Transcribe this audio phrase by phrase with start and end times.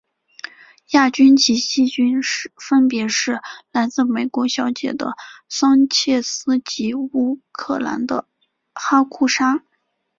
[0.93, 2.21] 亚军及季军
[2.59, 3.39] 分别是
[3.71, 5.13] 来自美国小姐的
[5.47, 8.27] 桑切斯及乌克兰的
[8.73, 9.61] 哈库沙。